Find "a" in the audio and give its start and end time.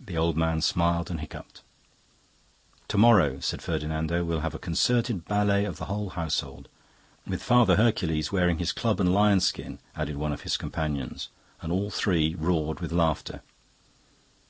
4.54-4.58